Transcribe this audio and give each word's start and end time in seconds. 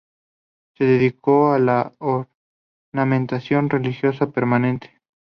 Se 0.79 0.83
dedicó 0.83 1.51
a 1.51 1.59
la 1.59 1.93
ornamentación 2.91 3.69
religiosa 3.69 4.31
permanente. 4.31 4.99